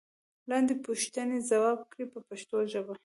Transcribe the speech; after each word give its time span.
لاندې 0.49 0.73
پوښتنې 0.85 1.37
ځواب 1.49 1.79
کړئ 1.91 2.05
په 2.13 2.19
پښتو 2.29 2.57
ژبه. 2.71 2.93